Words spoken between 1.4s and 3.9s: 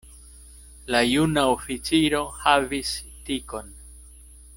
oficiro havis tikon.